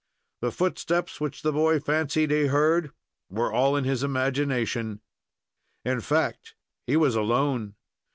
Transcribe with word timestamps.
The 0.41 0.51
footsteps 0.51 1.21
which 1.21 1.43
the 1.43 1.51
boy 1.51 1.79
fancied 1.79 2.31
he 2.31 2.47
heard 2.47 2.91
were 3.29 3.53
all 3.53 3.77
in 3.77 3.83
his 3.83 4.01
imagination. 4.01 4.99
In 5.85 6.01
fact, 6.01 6.55
he 6.87 6.97
was 6.97 7.13
alone. 7.13 7.75